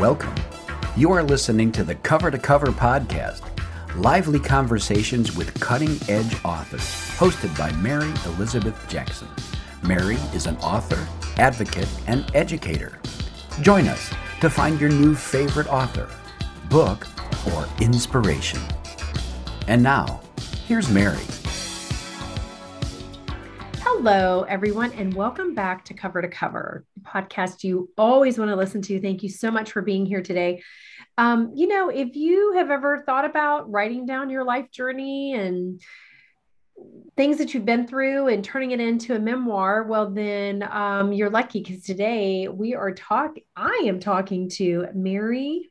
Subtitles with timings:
[0.00, 0.34] Welcome.
[0.96, 3.42] You are listening to the Cover to Cover podcast,
[3.96, 6.80] lively conversations with cutting edge authors,
[7.18, 9.28] hosted by Mary Elizabeth Jackson.
[9.82, 12.98] Mary is an author, advocate, and educator.
[13.60, 14.10] Join us
[14.40, 16.08] to find your new favorite author,
[16.70, 17.06] book,
[17.52, 18.60] or inspiration.
[19.68, 20.22] And now,
[20.66, 21.26] here's Mary.
[24.02, 28.80] Hello, everyone, and welcome back to Cover to Cover, podcast you always want to listen
[28.80, 28.98] to.
[28.98, 30.62] Thank you so much for being here today.
[31.18, 35.82] Um, you know, if you have ever thought about writing down your life journey and
[37.14, 41.28] things that you've been through and turning it into a memoir, well, then um, you're
[41.28, 45.70] lucky because today we are talking, I am talking to Mary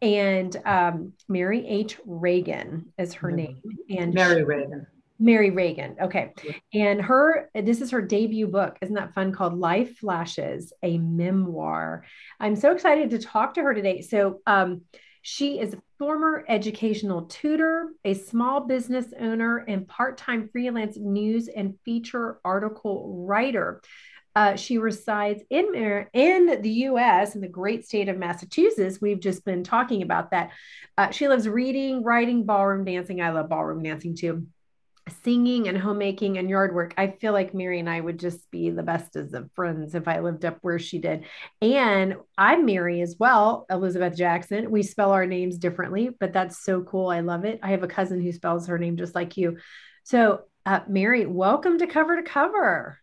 [0.00, 1.98] and um, Merrie H.
[2.06, 3.36] Reagan is her mm-hmm.
[3.36, 3.62] name.
[3.98, 4.86] And Merrie Reagan.
[5.20, 5.96] Merrie Reagan.
[6.00, 6.32] Okay.
[6.74, 8.78] And her, this is her debut book.
[8.82, 9.32] Isn't that fun?
[9.32, 12.04] Called Life Flashes, a memoir.
[12.40, 14.00] I'm so excited to talk to her today.
[14.02, 14.82] So, um,
[15.24, 21.46] she is a former educational tutor, a small business owner, and part time freelance news
[21.46, 23.80] and feature article writer.
[24.34, 28.98] Uh, she resides in, in the US, in the great state of Massachusetts.
[29.00, 30.50] We've just been talking about that.
[30.98, 33.20] Uh, she loves reading, writing, ballroom dancing.
[33.20, 34.46] I love ballroom dancing too
[35.24, 36.94] singing and homemaking and yard work.
[36.96, 40.06] I feel like Mary and I would just be the best as of friends if
[40.06, 41.24] I lived up where she did.
[41.60, 44.70] And I'm Mary as well, Elizabeth Jackson.
[44.70, 47.08] We spell our names differently, but that's so cool.
[47.08, 47.60] I love it.
[47.62, 49.58] I have a cousin who spells her name just like you.
[50.04, 52.98] So, uh, Mary, welcome to Cover to Cover.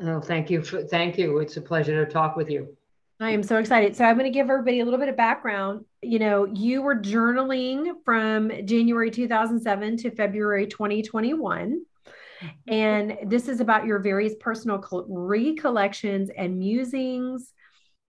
[0.00, 0.62] Oh, thank you.
[0.62, 1.38] For, thank you.
[1.38, 2.76] It's a pleasure to talk with you.
[3.24, 3.96] I am so excited.
[3.96, 5.86] So I'm going to give everybody a little bit of background.
[6.02, 11.80] You know, you were journaling from January 2007 to February 2021.
[12.68, 17.52] And this is about your various personal recollections and musings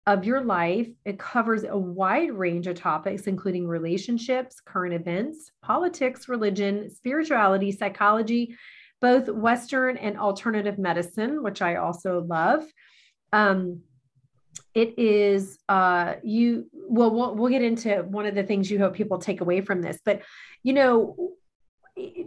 [0.08, 0.88] of your life.
[1.06, 8.56] It covers a wide range of topics, including relationships, current events, politics, religion, spirituality, psychology,
[9.00, 12.66] both Western and alternative medicine, which I also love.
[13.31, 13.81] Um,
[14.75, 18.94] it is uh you well we'll we'll get into one of the things you hope
[18.94, 20.22] people take away from this but
[20.63, 21.34] you know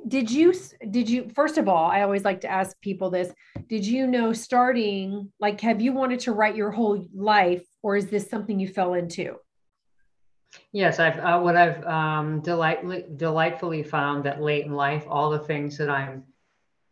[0.06, 0.54] did you
[0.90, 3.32] did you first of all i always like to ask people this
[3.68, 8.06] did you know starting like have you wanted to write your whole life or is
[8.06, 9.36] this something you fell into?
[10.72, 15.40] Yes i've uh, what i've um delight, delightfully found that late in life all the
[15.40, 16.22] things that i'm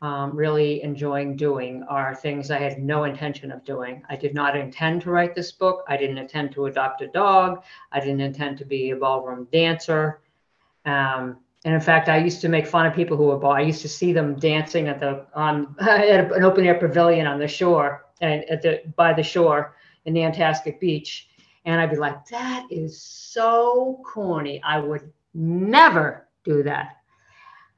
[0.05, 4.03] um, really enjoying doing are things I had no intention of doing.
[4.11, 5.83] I did not intend to write this book.
[5.89, 7.63] I didn't intend to adopt a dog.
[7.91, 10.21] I didn't intend to be a ballroom dancer.
[10.85, 13.53] Um, and in fact, I used to make fun of people who were ball.
[13.53, 17.39] I used to see them dancing at the on at an open air pavilion on
[17.39, 21.31] the shore and at the by the shore in the Nantasket Beach,
[21.65, 24.61] and I'd be like, "That is so corny.
[24.63, 26.99] I would never do that."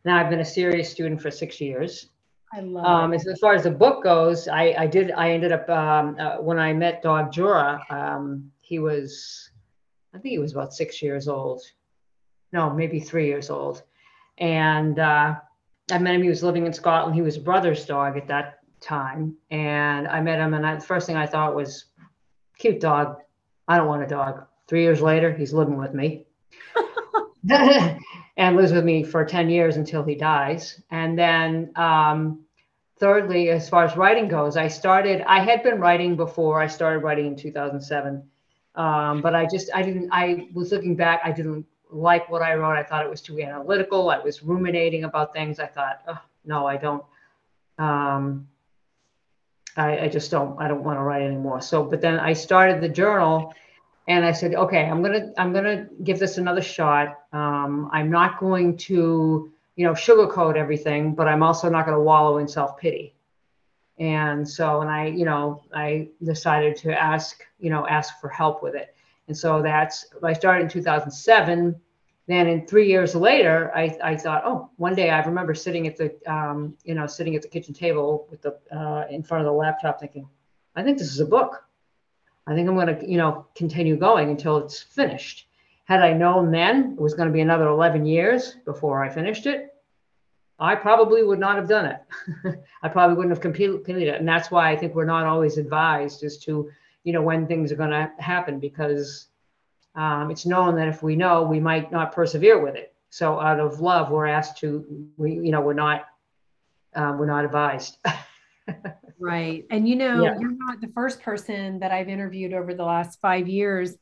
[0.04, 2.08] Now I've been a serious student for six years,
[2.52, 5.10] I love um, as, as, far as the book goes, I, I did.
[5.10, 7.84] I ended up um, uh, when I met Dog Jura.
[7.90, 9.50] Um, he was,
[10.14, 11.62] I think he was about six years old.
[12.52, 13.82] No, maybe three years old.
[14.38, 15.34] And uh,
[15.90, 16.22] I met him.
[16.22, 17.14] He was living in Scotland.
[17.14, 19.36] He was a brother's dog at that time.
[19.50, 21.86] And I met him, and I, the first thing I thought was,
[22.58, 23.16] "Cute dog.
[23.66, 26.26] I don't want a dog." Three years later, he's living with me.
[28.36, 30.80] and lives with me for 10 years until he dies.
[30.90, 32.44] And then, um,
[32.98, 37.00] thirdly, as far as writing goes, I started, I had been writing before I started
[37.00, 38.22] writing in 2007.
[38.74, 42.54] Um, but I just, I didn't, I was looking back, I didn't like what I
[42.54, 42.76] wrote.
[42.76, 44.10] I thought it was too analytical.
[44.10, 45.58] I was ruminating about things.
[45.58, 47.04] I thought, oh, no, I don't.
[47.78, 48.48] Um,
[49.76, 51.60] I, I just don't, I don't want to write anymore.
[51.60, 53.52] So, but then I started the journal
[54.08, 57.18] and I said, okay, I'm gonna I'm gonna give this another shot.
[57.32, 62.38] Um, I'm not going to you know sugarcoat everything, but I'm also not to wallow
[62.38, 63.14] in self pity.
[63.98, 68.62] And so, and I you know I decided to ask you know ask for help
[68.62, 68.94] with it.
[69.26, 71.80] And so that's I started in 2007.
[72.28, 75.96] Then in three years later, I, I thought, oh, one day I remember sitting at
[75.96, 79.46] the um, you know sitting at the kitchen table with the uh, in front of
[79.46, 80.28] the laptop, thinking,
[80.76, 81.65] I think this is a book.
[82.46, 85.46] I think I'm going to, you know, continue going until it's finished.
[85.84, 89.46] Had I known then it was going to be another 11 years before I finished
[89.46, 89.74] it,
[90.58, 92.58] I probably would not have done it.
[92.82, 94.18] I probably wouldn't have completed it.
[94.18, 96.70] And that's why I think we're not always advised as to,
[97.04, 99.26] you know, when things are going to happen because
[99.94, 102.94] um, it's known that if we know, we might not persevere with it.
[103.10, 106.06] So out of love, we're asked to, we, you know, we're not,
[106.94, 107.98] um, we're not advised.
[109.18, 109.64] Right.
[109.70, 110.36] And you know, yeah.
[110.38, 113.96] you're not the first person that I've interviewed over the last five years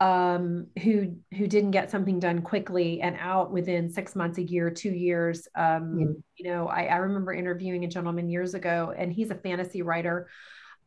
[0.00, 4.70] um, who who didn't get something done quickly and out within six months, a year,
[4.70, 5.48] two years.
[5.54, 6.22] Um, mm.
[6.36, 10.28] You know, I, I remember interviewing a gentleman years ago, and he's a fantasy writer.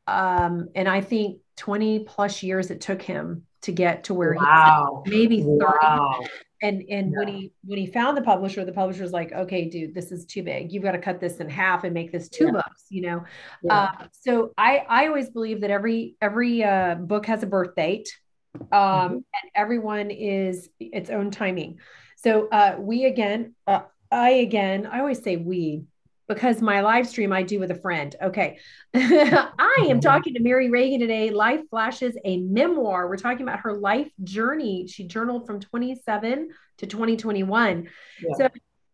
[0.08, 5.04] Um, and I think 20 plus years it took him to get to where wow.
[5.06, 5.48] he maybe 30.
[5.58, 6.24] Wow.
[6.62, 7.20] And and yeah.
[7.20, 10.26] when he when he found the publisher, the publisher was like, okay, dude, this is
[10.26, 10.72] too big.
[10.72, 12.52] You've got to cut this in half and make this two yeah.
[12.52, 13.24] books, you know.
[13.62, 13.74] Yeah.
[13.74, 18.10] Uh, so I I always believe that every every uh, book has a birth date
[18.56, 19.14] um, mm-hmm.
[19.14, 21.80] and everyone is its own timing.
[22.16, 23.82] So uh, we again, uh,
[24.12, 25.84] I again, I always say we
[26.28, 28.16] because my live stream I do with a friend.
[28.22, 28.60] Okay.
[28.94, 30.00] I am mm-hmm.
[30.00, 31.30] talking to Merrie Reagan today.
[31.30, 33.08] Life Flashes, a memoir.
[33.08, 34.88] We're talking about her life journey.
[34.88, 37.88] She journaled from 27 to 2021.
[38.22, 38.36] Yeah.
[38.38, 38.50] So,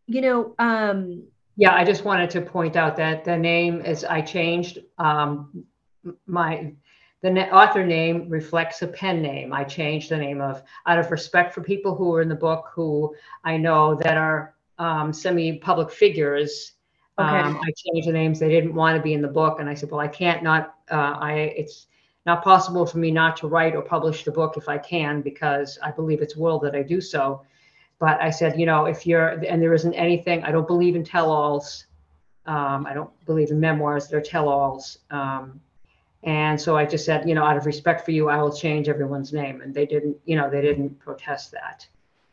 [0.07, 1.23] you know, um,
[1.55, 5.65] yeah, I just wanted to point out that the name is I changed um,
[6.25, 6.73] my
[7.21, 9.53] the author name reflects a pen name.
[9.53, 12.71] I changed the name of out of respect for people who are in the book
[12.73, 13.15] who
[13.45, 16.73] I know that are um, semi-public figures.
[17.19, 17.27] Okay.
[17.27, 18.39] Um, I changed the names.
[18.39, 20.75] They didn't want to be in the book, and I said, "Well, I can't not.
[20.89, 21.87] Uh, I it's
[22.25, 25.77] not possible for me not to write or publish the book if I can because
[25.83, 27.43] I believe it's will that I do so."
[27.99, 30.43] But I said, you know, if you're and there isn't anything.
[30.43, 31.85] I don't believe in tell-alls.
[32.45, 34.07] Um, I don't believe in memoirs.
[34.07, 34.99] They're tell-alls.
[35.11, 35.61] Um,
[36.23, 38.89] and so I just said, you know, out of respect for you, I will change
[38.89, 39.61] everyone's name.
[39.61, 41.87] And they didn't, you know, they didn't protest that.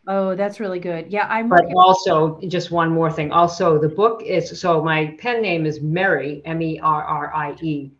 [0.06, 1.12] Oh, that's really good.
[1.12, 1.48] Yeah, I'm.
[1.48, 3.32] But also, just one more thing.
[3.32, 7.54] Also, the book is so my pen name is Mary M E R R I
[7.60, 7.90] E,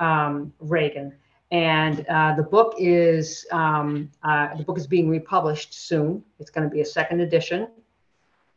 [0.00, 1.12] um, Reagan,
[1.50, 6.24] and uh, the book is um, uh, the book is being republished soon.
[6.40, 7.68] It's going to be a second edition,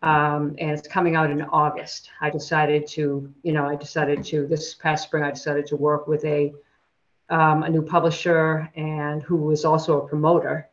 [0.01, 2.09] um, and it's coming out in August.
[2.21, 5.23] I decided to, you know, I decided to this past spring.
[5.23, 6.53] I decided to work with a
[7.29, 10.69] um, a new publisher and who was also a promoter,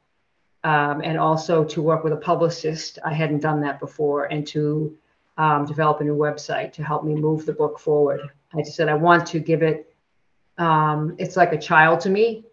[0.65, 2.99] um, and also to work with a publicist.
[3.05, 4.97] I hadn't done that before, and to
[5.39, 8.21] um, develop a new website to help me move the book forward.
[8.55, 9.95] I just said I want to give it.
[10.59, 12.45] Um, it's like a child to me.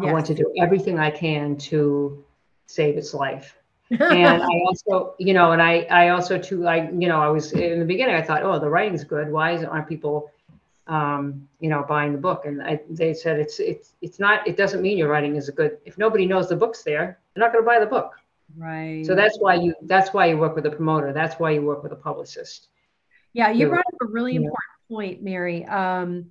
[0.00, 0.08] Yes.
[0.08, 2.24] I want to do everything I can to
[2.66, 3.56] save its life.
[3.90, 7.52] and I also, you know, and I, I also too, I, you know, I was
[7.52, 8.14] in the beginning.
[8.14, 9.30] I thought, oh, the writing's good.
[9.30, 10.30] Why is, aren't people
[10.86, 12.44] um, you know, buying the book.
[12.44, 14.46] And I, they said it's it's it's not.
[14.46, 15.78] It doesn't mean your writing is a good.
[15.84, 18.12] If nobody knows the book's there, they're not going to buy the book.
[18.56, 19.04] Right.
[19.06, 21.12] So that's why you that's why you work with a promoter.
[21.12, 22.68] That's why you work with a publicist.
[23.32, 24.58] Yeah, you brought up a really important
[24.90, 25.64] point, Mary.
[25.64, 26.26] Um,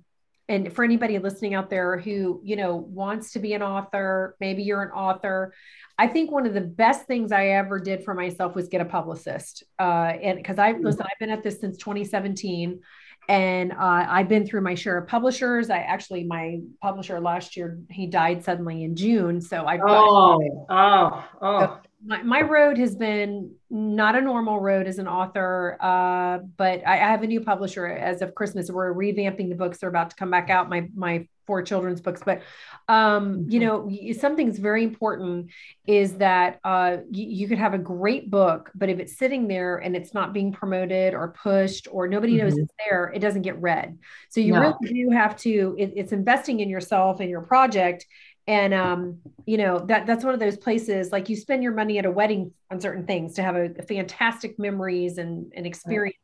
[0.48, 4.62] and for anybody listening out there who you know wants to be an author, maybe
[4.62, 5.52] you're an author.
[5.98, 8.84] I think one of the best things I ever did for myself was get a
[8.84, 9.64] publicist.
[9.78, 10.84] Uh, and because I mm-hmm.
[10.84, 12.80] listen, I've been at this since 2017
[13.28, 13.76] and uh,
[14.08, 15.70] I've been through my share of publishers.
[15.70, 19.40] I actually, my publisher last year, he died suddenly in June.
[19.40, 21.60] So I, oh, oh, oh.
[21.60, 26.86] So my, my road has been not a normal road as an author, uh, but
[26.86, 28.70] I, I, have a new publisher as of Christmas.
[28.70, 29.78] We're revamping the books.
[29.78, 30.68] They're about to come back out.
[30.68, 32.42] My my four children's books, but
[32.88, 34.08] um, you mm-hmm.
[34.08, 35.50] know, something's very important
[35.86, 39.78] is that uh, you, you, could have a great book, but if it's sitting there
[39.78, 42.44] and it's not being promoted or pushed or nobody mm-hmm.
[42.44, 43.98] knows it's there, it doesn't get read.
[44.28, 44.60] So you no.
[44.60, 45.74] really do have to.
[45.78, 48.06] It, it's investing in yourself and your project
[48.46, 51.98] and um, you know that that's one of those places like you spend your money
[51.98, 56.16] at a wedding on certain things to have a, a fantastic memories and, and experience.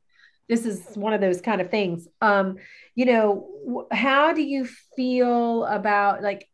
[0.48, 2.08] This is one of those kind of things.
[2.22, 2.56] Um,
[2.94, 6.48] you know how do you feel about like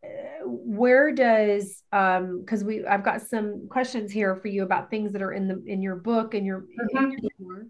[0.44, 5.22] where does um because we i've got some questions here for you about things that
[5.22, 7.12] are in the in your book and your, mm-hmm.
[7.38, 7.66] your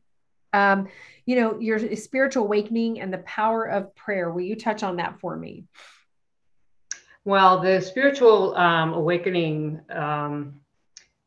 [0.52, 0.88] um
[1.24, 4.32] you know your spiritual awakening and the power of prayer.
[4.32, 5.64] Will you touch on that for me
[7.24, 10.60] well, the spiritual um, awakening um,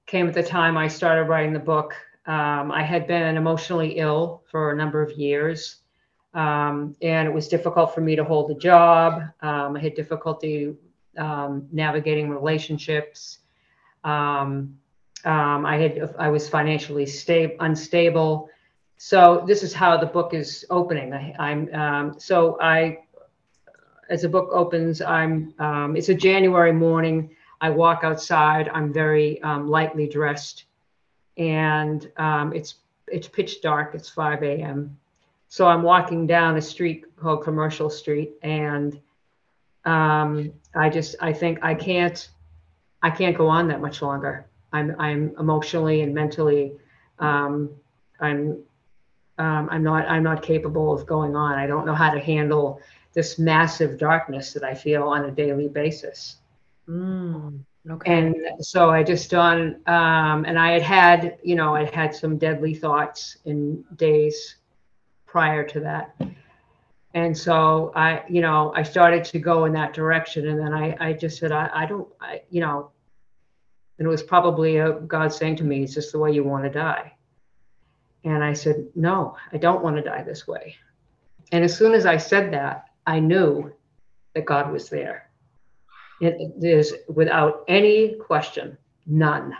[0.05, 1.93] came at the time I started writing the book.
[2.27, 5.77] Um, I had been emotionally ill for a number of years,
[6.33, 9.23] um, and it was difficult for me to hold a job.
[9.41, 10.75] Um, I had difficulty
[11.17, 13.39] um, navigating relationships.
[15.65, 18.49] I had I was financially stable, unstable.
[18.97, 21.13] So this is how the book is opening.
[21.13, 22.99] I, am so I
[24.09, 27.35] as the book opens, I'm um, it's a January morning.
[27.59, 28.69] I walk outside.
[28.73, 30.65] I'm very um, lightly dressed,
[31.37, 32.75] and um, it's
[33.07, 33.95] it's pitch dark.
[33.95, 34.97] It's 5 a.m.
[35.49, 38.99] So I'm walking down a street called Commercial Street, and
[39.85, 42.29] um, I just I think I can't
[43.01, 44.45] I can't go on that much longer.
[44.73, 46.73] I'm I'm emotionally and mentally
[47.19, 47.69] um,
[48.19, 48.63] I'm
[49.37, 51.57] um, I'm not I'm not capable of going on.
[51.57, 52.81] I don't know how to handle
[53.13, 56.37] this massive darkness that I feel on a daily basis.
[56.87, 57.59] Mm,
[57.89, 58.17] Okay.
[58.17, 58.35] And
[58.65, 62.73] so I just done, um, and I had had, you know, I had some deadly
[62.73, 64.57] thoughts in days
[65.25, 66.19] prior to that.
[67.13, 70.49] And so I, you know, I started to go in that direction.
[70.49, 72.91] And then I, I just said, I, I don't, I, you know,
[73.97, 76.63] and it was probably a God saying to me, "Is this the way you want
[76.65, 77.13] to die?"
[78.23, 80.75] And I said, "No, I don't want to die this way."
[81.51, 83.71] And as soon as I said that, I knew
[84.35, 85.31] that God was there.
[86.19, 89.53] It is without any question, none.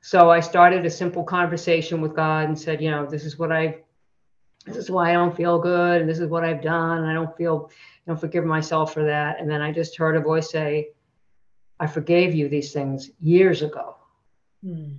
[0.00, 3.52] So I started a simple conversation with God and said, you know, this is what
[3.52, 3.78] I,
[4.64, 6.98] this is why I don't feel good, and this is what I've done.
[6.98, 9.40] And I don't feel, I don't forgive myself for that.
[9.40, 10.88] And then I just heard a voice say,
[11.78, 13.96] I forgave you these things years ago.
[14.64, 14.94] Hmm.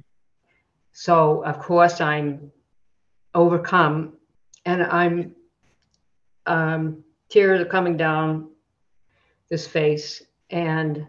[0.91, 2.51] So of course I'm
[3.33, 4.13] overcome,
[4.65, 5.35] and I'm
[6.45, 8.49] um, tears are coming down
[9.49, 11.05] this face, and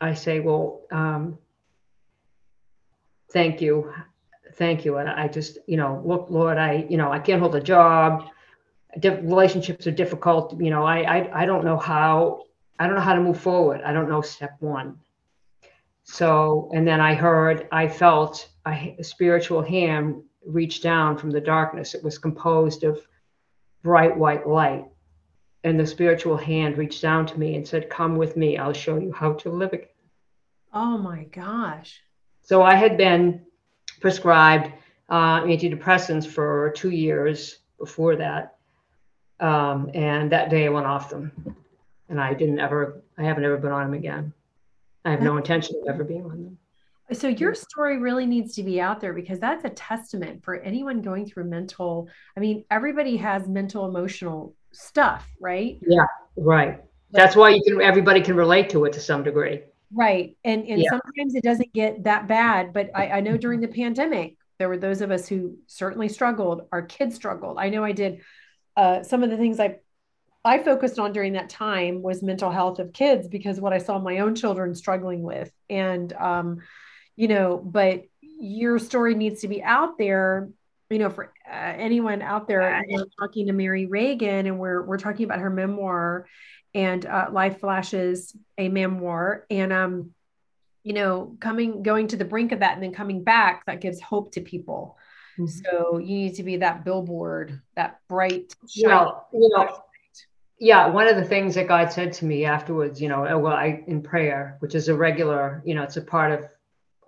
[0.00, 1.38] I say, well, um,
[3.32, 3.92] thank you,
[4.54, 4.96] thank you.
[4.96, 8.28] And I just, you know, look, Lord, I, you know, I can't hold a job.
[9.02, 10.60] Relationships are difficult.
[10.60, 12.44] You know, I, I, I don't know how,
[12.78, 13.82] I don't know how to move forward.
[13.82, 14.98] I don't know step one.
[16.04, 21.40] So, and then I heard, I felt a, a spiritual hand reach down from the
[21.40, 21.94] darkness.
[21.94, 22.98] It was composed of
[23.82, 24.86] bright white light.
[25.62, 28.96] And the spiritual hand reached down to me and said, Come with me, I'll show
[28.98, 29.88] you how to live again.
[30.72, 32.00] Oh my gosh.
[32.42, 33.44] So I had been
[34.00, 34.72] prescribed
[35.08, 38.56] uh, antidepressants for two years before that.
[39.40, 41.56] Um, and that day I went off them.
[42.08, 44.32] And I didn't ever, I haven't ever been on them again.
[45.04, 46.58] I have no intention of ever being on them.
[47.12, 51.02] So your story really needs to be out there because that's a testament for anyone
[51.02, 52.08] going through mental.
[52.36, 55.78] I mean, everybody has mental emotional stuff, right?
[55.86, 56.80] Yeah, right.
[57.12, 59.62] That's why you can everybody can relate to it to some degree.
[59.92, 60.36] Right.
[60.44, 60.90] And and Yeah.
[60.90, 62.72] sometimes it doesn't get that bad.
[62.72, 66.68] But I, I know during the pandemic, there were those of us who certainly struggled.
[66.70, 67.58] Our kids struggled.
[67.58, 68.20] I know I did
[68.76, 69.78] uh, some of the things I
[70.44, 73.98] I focused on during that time was mental health of kids because what I saw
[73.98, 75.52] my own children struggling with.
[75.68, 76.60] And um,
[77.16, 80.48] you know, but your story needs to be out there
[80.90, 84.98] you know, for uh, anyone out there, we're talking to Merrie Reagan, and we're we're
[84.98, 86.26] talking about her memoir,
[86.74, 90.10] and uh, Life Flashes, a memoir, and um,
[90.82, 94.00] you know, coming going to the brink of that, and then coming back, that gives
[94.00, 94.98] hope to people.
[95.38, 95.48] Mhm.
[95.48, 98.52] So you need to be that billboard, that bright.
[98.84, 99.82] Well, you know,
[100.58, 103.54] yeah, one of the things that God said to me afterwards, you know, uh, well,
[103.54, 106.48] I in prayer, which is a regular, you know, it's a part of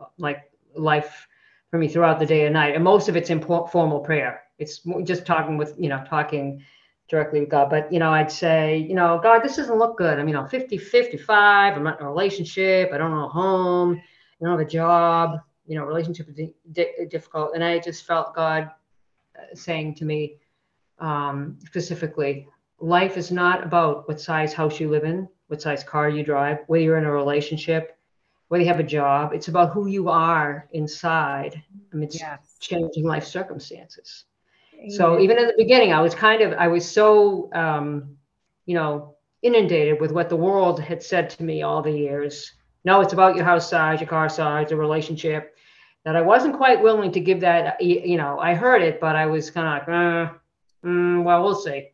[0.01, 1.27] uh, like life
[1.73, 4.43] for me throughout the day and night, and most of it's in formal prayer.
[4.59, 6.63] It's just talking with, you know, talking
[7.09, 7.71] directly with God.
[7.71, 10.19] But you know, I'd say, you know, God, this doesn't look good.
[10.19, 11.75] I mean, I'm 50, 55.
[11.75, 12.91] I'm not in a relationship.
[12.93, 13.95] I don't own a home.
[13.95, 15.39] I don't have a job.
[15.67, 18.69] You know, relationship is di- difficult, and I just felt God
[19.35, 20.37] uh, saying to me
[20.99, 22.47] um, specifically
[22.81, 26.59] life is not about what size house you live in, what size car you drive,
[26.67, 27.97] whether you're in a relationship,
[28.53, 29.33] whether you have a job.
[29.33, 31.63] It's about who you are inside
[31.95, 32.59] amidst Yes.
[32.61, 34.27] changing life circumstances.
[34.91, 38.19] So even in the beginning, I was kind of, I was so, um,
[38.67, 42.53] you know, inundated with what the world had said to me all the years.
[42.85, 45.57] No, it's about your house size, your car size, the relationship.
[46.05, 47.81] That I wasn't quite willing to give that.
[47.81, 51.55] You know, I heard it, but I was kind of like, uh, mm, well, we'll
[51.55, 51.89] see.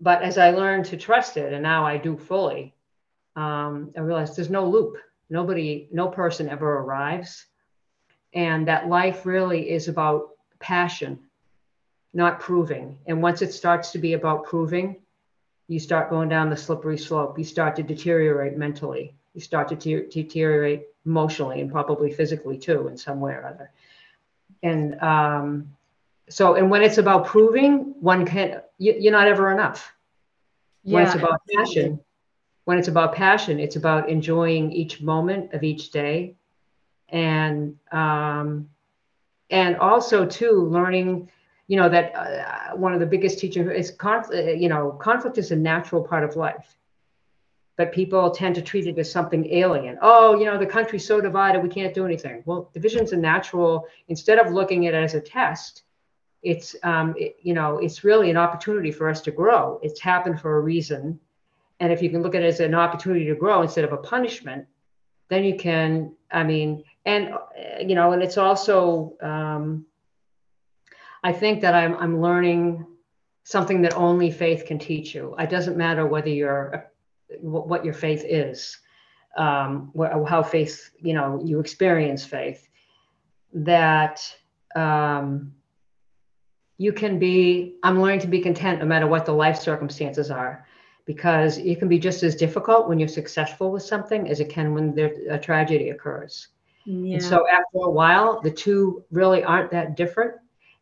[0.00, 2.74] But as I learned to trust it, and now I do fully,
[3.36, 4.96] um, I realized there's no loop.
[5.30, 7.46] Nobody, no person ever arrives,
[8.34, 11.18] and that life really is about passion
[12.12, 12.98] not proving.
[13.06, 14.96] And once it starts to be about proving,
[15.68, 17.38] you start going down the slippery slope.
[17.38, 19.14] You start to deteriorate mentally.
[19.34, 23.70] You start to te- deteriorate emotionally and probably physically too, in some way or other.
[24.62, 25.76] And um,
[26.28, 29.92] so, and when it's about proving, one can, you, you're not ever enough.
[30.82, 30.94] Yeah.
[30.96, 32.00] When it's about passion,
[32.70, 36.36] when it's about passion, it's about enjoying each moment of each day,
[37.08, 38.68] and um,
[39.50, 41.28] and also too learning
[41.66, 45.50] you know that uh, one of the biggest teachings is conflict you know conflict is
[45.50, 46.76] a natural part of life.
[47.76, 49.98] But people tend to treat it as something alien.
[50.00, 52.44] Oh you know the country's so divided we can't do anything.
[52.46, 55.82] Well division's a natural instead of looking at it as a test
[56.42, 59.80] it's um, it- you know it's really an opportunity for us to grow.
[59.82, 61.18] It's happened for a reason
[61.80, 63.96] and if you can look at it as an opportunity to grow instead of a
[63.96, 64.66] punishment
[65.28, 67.38] then you can i mean and uh,
[67.80, 69.86] you know and it's also um,
[71.22, 72.86] I think that I'm, I'm learning
[73.44, 75.34] something that only faith can teach you.
[75.38, 76.90] It doesn't matter whether you're
[77.40, 78.78] what what your faith is.
[79.36, 79.92] um,
[80.26, 82.68] how faith, you know, you experience faith,
[83.52, 84.20] that
[84.74, 85.52] um,
[86.78, 90.66] you can be, I'm learning to be content no matter what the life circumstances are,
[91.10, 94.72] because it can be just as difficult when you're successful with something as it can
[94.72, 96.46] when there, a tragedy occurs.
[96.84, 97.14] Yeah.
[97.14, 100.34] And so after a while, the two really aren't that different.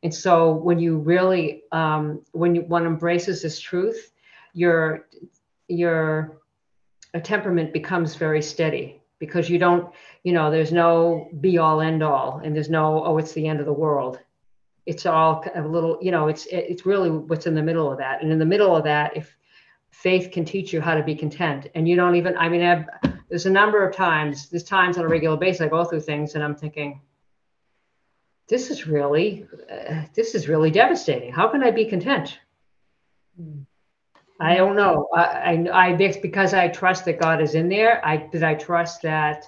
[0.02, 4.12] And so when you really, um, when you, one embraces this truth,
[4.52, 5.06] your,
[5.68, 6.42] your
[7.14, 9.90] a temperament becomes very steady because you don't,
[10.24, 13.60] you know, there's no be all end all and there's no, oh, it's the end
[13.60, 14.20] of the world.
[14.84, 18.22] It's all a little, you know, it's, it's really what's in the middle of that.
[18.22, 19.37] And in the middle of that, if
[20.02, 22.84] faith can teach you how to be content and you don't even, I mean, I've,
[23.28, 26.36] there's a number of times, there's times on a regular basis, I go through things
[26.36, 27.00] and I'm thinking,
[28.48, 31.32] this is really, uh, this is really devastating.
[31.32, 32.38] How can I be content?
[33.40, 33.66] Mm.
[34.40, 35.08] I don't know.
[35.12, 38.00] I, I, I because I trust that God is in there.
[38.06, 39.46] I that I trust that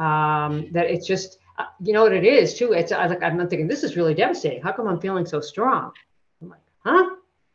[0.00, 2.72] um, that it's just uh, you know what it is too.
[2.72, 4.60] It's I like I'm not thinking this is really devastating.
[4.60, 5.92] How come I'm feeling so strong?
[6.42, 7.10] I'm like, huh?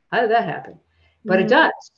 [0.09, 0.79] How did that happen?
[1.25, 1.47] But mm-hmm.
[1.47, 1.91] it does.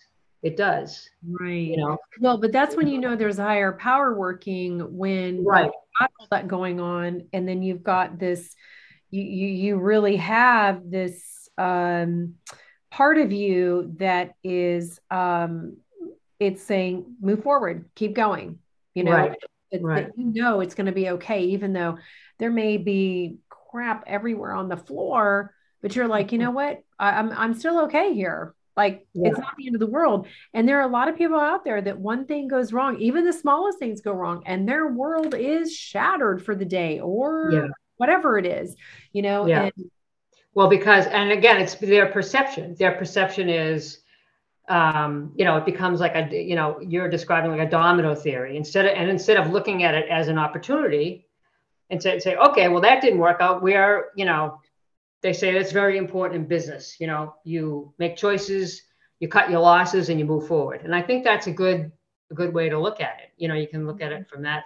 [0.43, 1.09] It does.
[1.27, 1.67] Right.
[1.67, 1.97] You know.
[2.19, 5.71] Well, but that's when you know there's a higher power working when right.
[5.99, 8.55] got all that going on, and then you've got this.
[9.09, 11.49] You you you really have this.
[11.57, 12.35] um
[12.91, 15.77] part of you that is um
[16.39, 18.59] it's saying move forward keep going
[18.93, 19.37] you know right.
[19.71, 20.07] That, right.
[20.07, 21.97] that you know it's going to be okay even though
[22.37, 27.11] there may be crap everywhere on the floor but you're like you know what I,
[27.11, 28.53] I'm, I'm still okay here
[28.83, 29.29] like yeah.
[29.29, 31.63] it's not the end of the world and there are a lot of people out
[31.63, 35.33] there that one thing goes wrong even the smallest things go wrong and their world
[35.35, 37.67] is shattered for the day or yeah.
[37.97, 38.75] whatever it is
[39.13, 39.63] you know yeah.
[39.63, 39.91] and
[40.53, 42.75] well, because, and again, it's their perception.
[42.75, 43.99] Their perception is,
[44.67, 48.57] um, you know, it becomes like a, you know, you're describing like a domino theory
[48.57, 51.25] instead of, and instead of looking at it as an opportunity
[51.89, 53.61] and say, say, okay, well, that didn't work out.
[53.61, 54.60] We are, you know,
[55.21, 56.97] they say that's very important in business.
[56.99, 58.81] You know, you make choices,
[59.19, 60.81] you cut your losses and you move forward.
[60.83, 61.91] And I think that's a good,
[62.31, 63.29] a good way to look at it.
[63.37, 64.63] You know, you can look at it from that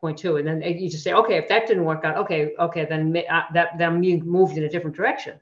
[0.00, 2.84] point too, and then you just say, okay, if that didn't work out, okay, okay,
[2.84, 5.38] then uh, that then you moved in a different direction.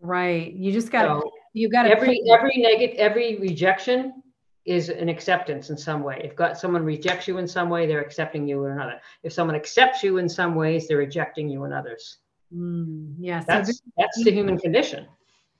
[0.00, 0.52] Right.
[0.52, 4.22] You just got so you got every every negative every rejection
[4.64, 6.20] is an acceptance in some way.
[6.24, 9.00] If got someone rejects you in some way, they're accepting you in another.
[9.22, 12.18] If someone accepts you in some ways, they're rejecting you in others.
[12.54, 15.06] Mm, yes, that's that's the human condition.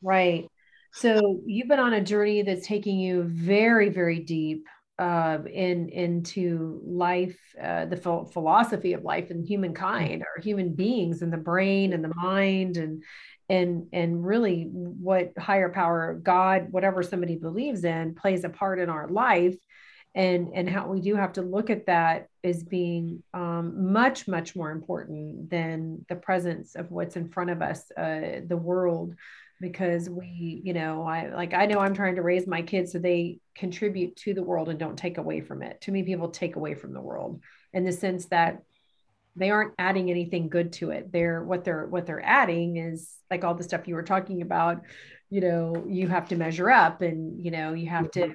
[0.02, 0.46] Right.
[0.92, 4.66] So you've been on a journey that's taking you very, very deep
[4.98, 11.22] uh, in into life, uh, the ph- philosophy of life and humankind, or human beings,
[11.22, 13.02] and the brain and the mind, and
[13.48, 18.88] and and really what higher power, God, whatever somebody believes in, plays a part in
[18.88, 19.56] our life,
[20.16, 24.56] and and how we do have to look at that as being um, much much
[24.56, 29.14] more important than the presence of what's in front of us, uh, the world.
[29.58, 32.98] Because we you know i like i know i'm trying to raise my kids so
[32.98, 35.80] they contribute to the world and don't take away from it.
[35.80, 37.40] Too many people take away from the world
[37.72, 38.62] in the sense that
[39.34, 41.10] they aren't adding anything good to it.
[41.10, 44.82] They're what they're what they're adding is like all the stuff you were talking about
[45.30, 48.34] you know you have to measure up and you know you have to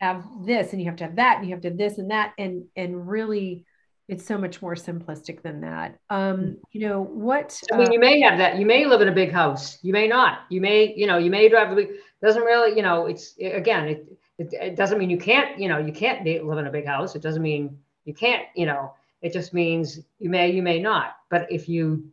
[0.00, 2.32] have this and you have to have that and you have to this and that
[2.38, 3.64] and and really
[4.10, 6.00] it's so much more simplistic than that.
[6.10, 6.56] Um, mm.
[6.72, 7.62] you know what?
[7.72, 8.58] I mean, uh, you may have that.
[8.58, 9.78] You may live in a big house.
[9.82, 10.40] You may not.
[10.48, 11.90] You may, you know, you may drive a big.
[12.20, 13.06] Doesn't really, you know.
[13.06, 16.66] It's again, it, it, it doesn't mean you can't, you know, you can't live in
[16.66, 17.14] a big house.
[17.14, 18.94] It doesn't mean you can't, you know.
[19.22, 21.16] It just means you may, you may not.
[21.28, 22.10] But if you,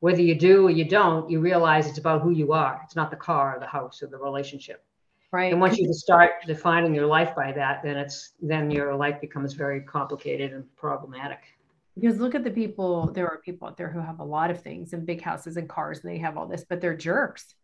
[0.00, 2.80] whether you do or you don't, you realize it's about who you are.
[2.84, 4.84] It's not the car or the house or the relationship.
[5.30, 5.52] Right.
[5.52, 9.52] And once you start defining your life by that, then it's then your life becomes
[9.52, 11.40] very complicated and problematic.
[11.94, 14.62] Because look at the people, there are people out there who have a lot of
[14.62, 17.54] things and big houses and cars and they have all this, but they're jerks,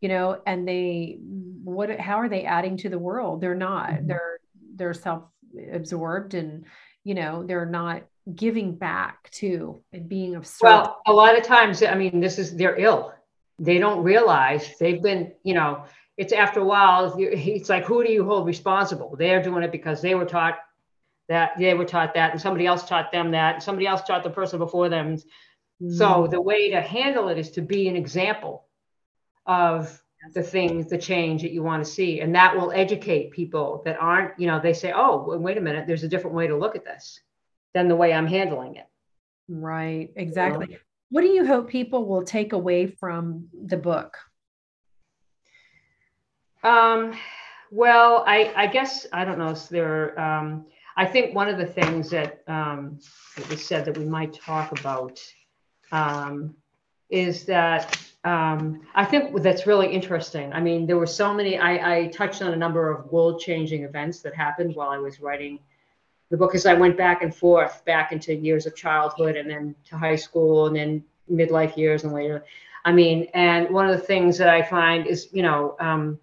[0.00, 1.18] you know, and they
[1.62, 3.40] what how are they adding to the world?
[3.40, 3.90] They're not.
[3.90, 4.06] Mm-hmm.
[4.08, 4.38] They're
[4.74, 6.64] they're self-absorbed and
[7.04, 8.02] you know, they're not
[8.34, 10.60] giving back to and being of service.
[10.62, 13.12] Well, a lot of times, I mean, this is they're ill.
[13.58, 15.84] They don't realize they've been, you know,
[16.16, 19.16] it's after a while, it's like, who do you hold responsible?
[19.18, 20.58] They're doing it because they were taught
[21.28, 24.22] that, they were taught that, and somebody else taught them that, and somebody else taught
[24.22, 25.16] the person before them.
[25.82, 25.96] Mm.
[25.96, 28.66] So the way to handle it is to be an example
[29.46, 30.02] of
[30.34, 32.20] the things, the change that you want to see.
[32.20, 35.86] And that will educate people that aren't, you know, they say, oh, wait a minute,
[35.86, 37.20] there's a different way to look at this
[37.74, 38.86] than the way I'm handling it.
[39.48, 40.78] Right, exactly.
[41.08, 44.16] What do you hope people will take away from the book?
[46.62, 47.18] Um,
[47.70, 49.50] well, I, I guess I don't know.
[49.50, 52.98] If there, um, I think one of the things that um,
[53.36, 55.20] it was said that we might talk about
[55.90, 56.54] um,
[57.08, 60.52] is that um, I think that's really interesting.
[60.52, 63.84] I mean, there were so many, I, I touched on a number of world changing
[63.84, 65.58] events that happened while I was writing
[66.30, 69.74] the book as I went back and forth back into years of childhood and then
[69.86, 72.44] to high school and then midlife years and later.
[72.84, 76.18] I mean, and one of the things that I find is, you know, um,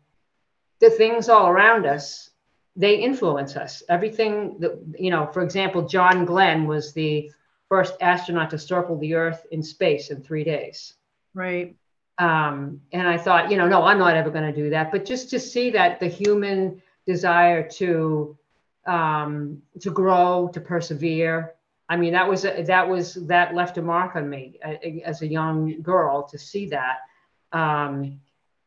[0.80, 2.30] the things all around us,
[2.76, 3.84] they influence us.
[3.90, 7.32] Everything that, you know, for example, John Glenn was the
[7.68, 10.94] first astronaut to circle the Earth in space in three days.
[11.34, 11.76] Right.
[12.18, 14.92] Um, and I thought, you know, no, I'm not ever going to do that.
[14.92, 18.38] But just to see that the human desire to
[18.86, 21.54] um, to grow, to persevere.
[21.90, 25.28] I mean, that was that was that left a mark on me uh, as a
[25.28, 26.98] young girl to see that.
[27.52, 28.20] Um,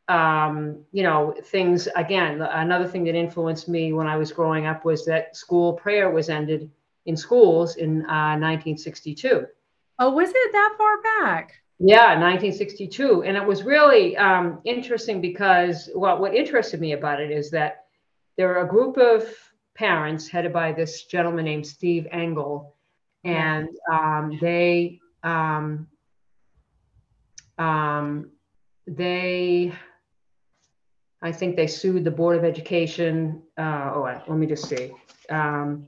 [0.09, 2.41] um, you know, things again.
[2.43, 6.29] Another thing that influenced me when I was growing up was that school prayer was
[6.29, 6.71] ended
[7.07, 9.47] in schools in uh, 1962.
[9.99, 11.55] Oh, was it that far back?
[11.79, 13.25] Yeah, 1962.
[13.25, 17.87] And it was really um, interesting because well, what interested me about it is that
[18.37, 19.25] there were a group of
[19.75, 22.77] parents headed by this gentleman named Steve Engel.
[23.25, 25.87] And um, they, um,
[27.59, 28.31] um,
[28.87, 29.73] they,
[31.23, 33.43] I think they sued the Board of Education.
[33.57, 34.93] Uh, oh, let me just see.
[35.31, 35.87] Um,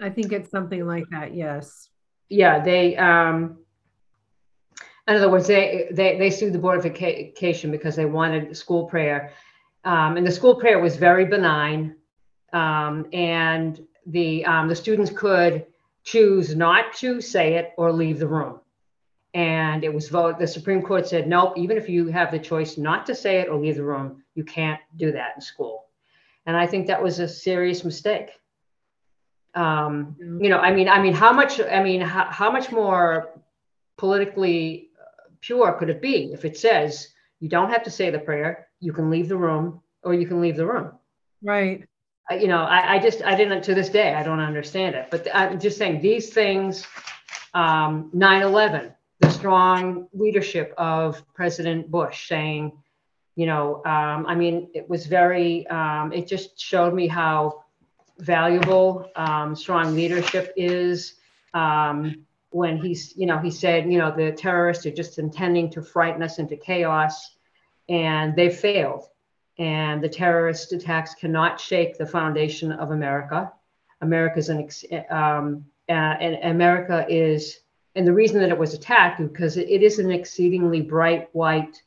[0.00, 1.34] I think it's something like that.
[1.34, 1.88] Yes.
[2.28, 3.58] Yeah, they, um,
[5.08, 8.86] in other words, they, they, they sued the Board of Education because they wanted school
[8.86, 9.32] prayer.
[9.84, 11.96] Um, and the school prayer was very benign.
[12.52, 15.66] Um, and the, um, the students could
[16.04, 18.60] choose not to say it or leave the room.
[19.36, 22.78] And it was voted, the Supreme Court said, nope, even if you have the choice
[22.78, 25.84] not to say it or leave the room, you can't do that in school.
[26.46, 28.30] And I think that was a serious mistake.
[29.54, 33.28] Um, you know, I mean, I mean, how much, I mean, how, how much more
[33.98, 34.88] politically
[35.42, 38.94] pure could it be if it says you don't have to say the prayer, you
[38.94, 40.92] can leave the room or you can leave the room?
[41.42, 41.84] Right.
[42.30, 45.08] you know, I, I, just, I didn't, to this day, I don't understand it.
[45.10, 46.86] But I'm just saying these things,
[47.52, 52.72] um, 9 11, the strong leadership of President Bush saying,
[53.34, 57.64] you know, um, I mean, it was very, um, it just showed me how
[58.18, 61.14] valuable um, strong leadership is.
[61.54, 65.82] Um, when he's, you know, he said, you know, the terrorists are just intending to
[65.82, 67.36] frighten us into chaos,
[67.88, 69.04] and they failed.
[69.58, 73.52] And the terrorist attacks cannot shake the foundation of America.
[74.00, 75.52] America's an, uh,
[75.88, 77.60] and America is,
[77.96, 81.82] and the reason that it was attacked because it, it is an exceedingly bright white.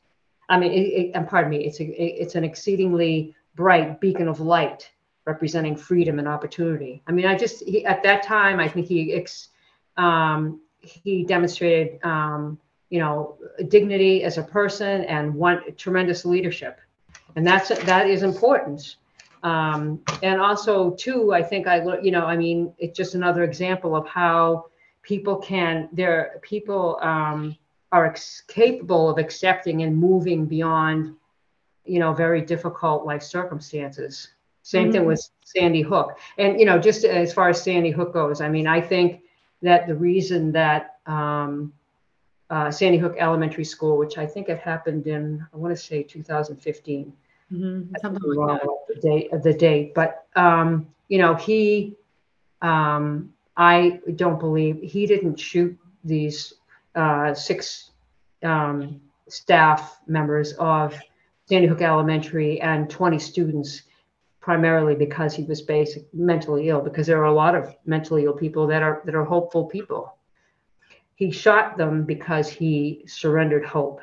[0.48, 4.40] I mean, it, it, and pardon me, it's a, it's an exceedingly bright beacon of
[4.40, 4.90] light
[5.24, 7.02] representing freedom and opportunity.
[7.06, 9.48] I mean, I just he, at that time, I think he ex,
[9.96, 16.80] um, he demonstrated, um, you know, dignity as a person and one tremendous leadership,
[17.36, 18.96] and that's that is important.
[19.42, 23.94] Um, and also, too, I think I, you know, I mean, it's just another example
[23.94, 24.66] of how
[25.02, 27.56] people can, there, people um,
[27.92, 31.14] are ex- capable of accepting and moving beyond,
[31.84, 34.28] you know, very difficult life circumstances.
[34.62, 34.92] Same mm-hmm.
[34.92, 36.18] thing with Sandy Hook.
[36.38, 39.22] And, you know, just as far as Sandy Hook goes, I mean, I think
[39.62, 41.72] that the reason that um,
[42.50, 46.02] uh, Sandy Hook Elementary School, which I think it happened in, I want to say
[46.02, 47.12] 2015.
[47.52, 47.94] Mm-hmm.
[48.00, 48.68] Something like that.
[48.88, 51.96] The date of the date, but um, you know, he,
[52.62, 56.54] um, I don't believe he didn't shoot these
[56.94, 57.90] uh, six
[58.42, 60.98] um, staff members of
[61.44, 63.82] Sandy Hook Elementary and 20 students
[64.40, 68.32] primarily because he was basic mentally ill because there are a lot of mentally ill
[68.32, 70.16] people that are that are hopeful people.
[71.14, 74.00] He shot them because he surrendered hope.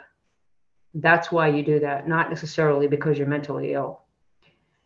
[0.93, 4.01] That's why you do that not necessarily because you're mentally ill.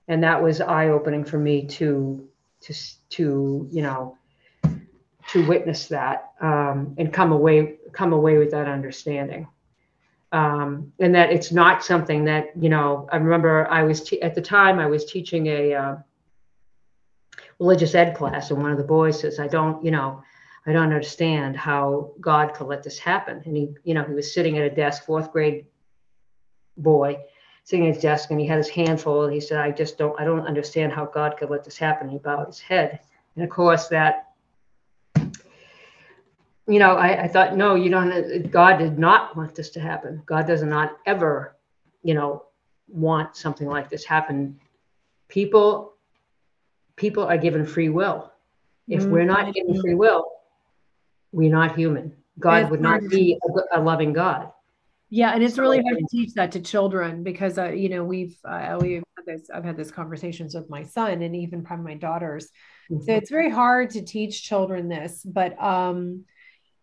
[0.07, 2.25] And that was eye-opening for me to
[2.61, 2.73] to
[3.09, 4.17] to you know
[5.31, 9.47] to witness that um, and come away come away with that understanding.
[10.33, 14.33] Um, and that it's not something that you know i remember i was te- at
[14.33, 15.95] the time i was teaching a uh,
[17.59, 20.23] religious ed class and one of the boys says i don't you know
[20.65, 23.41] i don't understand how god could let this happen.
[23.43, 25.65] And he you know he was sitting at a desk fourth grade
[26.77, 27.17] boy
[27.65, 29.97] sitting at his desk and he had his hand full and he said i just
[29.97, 32.07] don't i don't understand how god could let this happen.
[32.07, 33.01] And he bowed his head.
[33.35, 34.30] And of course that
[36.67, 40.21] you know, I, I thought, no, you don't, God did not want this to happen.
[40.25, 41.55] God does not ever,
[42.03, 42.45] you know,
[42.87, 44.59] want something like this happen.
[45.27, 45.93] People,
[46.95, 48.31] people are given free will.
[48.87, 50.25] If we're not given free will,
[51.31, 52.13] we're not human.
[52.39, 53.37] God would not be
[53.71, 54.51] a, a loving God.
[55.09, 58.37] Yeah, and it's really hard to teach that to children because uh, you know we've
[58.45, 61.99] uh, we've had this I've had this conversations with my son and even probably my
[61.99, 62.49] daughters.
[62.89, 66.25] So it's very hard to teach children this, but um,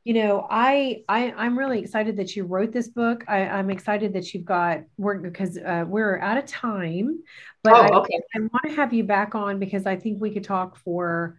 [0.05, 3.25] you know, I I I'm really excited that you wrote this book.
[3.29, 7.23] I, I'm excited that you've got work because uh, we're out of time,
[7.63, 8.21] but I, oh, okay.
[8.35, 11.37] I want to have you back on because I think we could talk for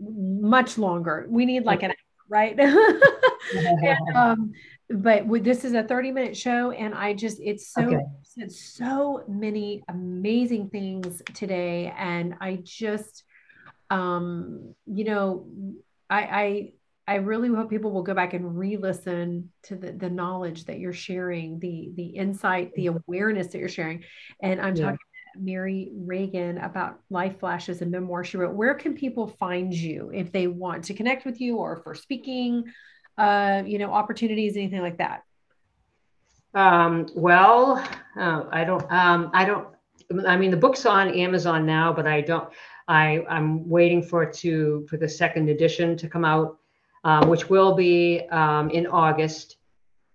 [0.00, 1.26] much longer.
[1.28, 1.96] We need like an hour,
[2.28, 2.58] right?
[3.54, 4.52] And, um,
[4.88, 8.02] but with, this is a 30 minute show and I just, it's so, Okay.
[8.22, 11.92] said so many amazing things today.
[11.96, 13.24] And I just,
[13.90, 15.46] um, you know,
[16.10, 16.72] I, I,
[17.06, 20.92] I really hope people will go back and re-listen to the, the knowledge that you're
[20.94, 24.04] sharing, the the insight, the awareness that you're sharing.
[24.42, 24.84] And I'm Yeah.
[24.84, 24.98] talking
[25.34, 28.54] to Merrie Reagan about life flashes and memoir she wrote.
[28.54, 32.64] Where can people find you if they want to connect with you or for speaking,
[33.18, 35.22] uh, you know, opportunities, anything like that?
[36.54, 37.84] Um, well,
[38.16, 39.68] uh, I don't, um, I don't,
[40.26, 42.48] I mean, the book's on Amazon now, but I don't,
[42.86, 46.58] I, I'm waiting for it to, for the second edition to come out,
[47.04, 49.56] um, which will be, um, in August.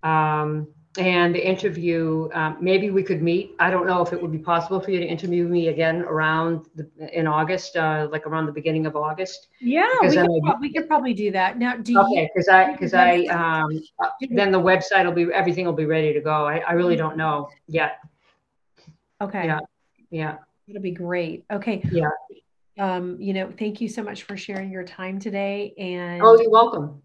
[0.04, 3.52] Um, and the interview, um, maybe we could meet.
[3.60, 6.66] I don't know if it would be possible for you to interview me again around
[6.76, 9.48] the, in August, uh, like around the beginning of August.
[9.62, 11.60] Yeah, we could, I- we could probably do that.
[11.60, 12.00] Now, do you?
[12.02, 15.86] Okay, because I, because I, um, uh, then the website will be, everything will be
[15.86, 16.48] ready to go.
[16.48, 18.00] I, I really don't know yet.
[19.22, 19.46] Okay.
[19.46, 19.60] Yeah.
[20.10, 20.38] Yeah.
[20.68, 21.46] That'll be great.
[21.52, 21.82] Okay.
[21.92, 22.10] Yeah.
[22.80, 25.74] Um, you know, thank you so much for sharing your time today.
[25.78, 27.02] And Oh, you're welcome.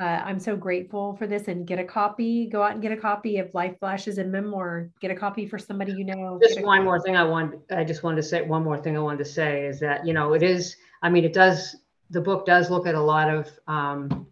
[0.00, 1.48] uh, I'm so grateful for this.
[1.48, 4.88] And get a copy, go out and get a copy of Life Flashes and Memoir.
[5.02, 6.40] Get a copy for somebody you know.
[6.42, 9.00] Just one more thing I want, I just wanted to say, one more thing I
[9.00, 11.76] wanted to say is that, you know, it is, I mean, it does,
[12.08, 14.26] the book does look at a lot of, um,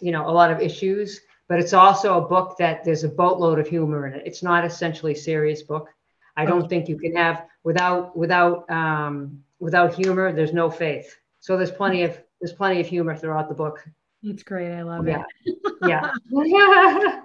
[0.00, 3.58] you know, a lot of issues, but it's also a book that there's a boatload
[3.58, 4.22] of humor in it.
[4.26, 5.88] It's not essentially serious book.
[6.36, 10.32] I don't think you can have without without um, without humor.
[10.32, 11.08] There's no faith.
[11.40, 13.76] So there's plenty of there's plenty of humor throughout the book.
[14.22, 14.72] It's great.
[14.72, 15.22] I love Yeah.
[15.44, 15.56] it.
[15.82, 16.10] Yeah.
[16.32, 17.20] yeah.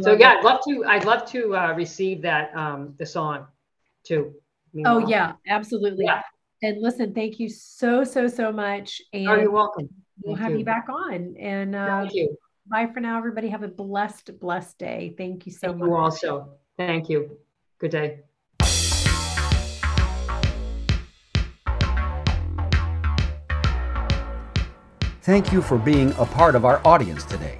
[0.00, 0.38] so yeah, it.
[0.38, 0.84] I'd love to.
[0.86, 3.46] I'd love to uh, receive that um, the song
[4.02, 4.32] too.
[4.84, 6.04] Oh, yeah, absolutely.
[6.06, 6.22] Yeah.
[6.62, 9.02] And listen, thank you so, so, so much.
[9.14, 9.88] Oh, you're And welcome.
[10.22, 10.64] we'll Thank have you you.
[10.64, 11.36] back on.
[11.38, 12.36] And uh, Thank you.
[12.66, 13.48] bye for now, everybody.
[13.48, 15.14] Have a blessed, blessed day.
[15.18, 15.88] Thank you so Thank much.
[15.88, 16.50] you also.
[16.76, 17.38] Thank you.
[17.78, 18.20] Good day.
[25.28, 27.58] Thank you for being a part of our audience today.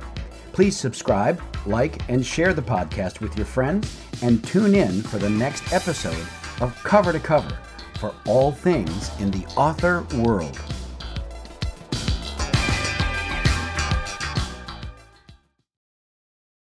[0.52, 5.28] Please subscribe, like, and share the podcast with your friends, and tune in for the
[5.28, 6.26] next episode
[6.62, 7.59] of Cover to Cover
[8.00, 10.59] for all things in the author world.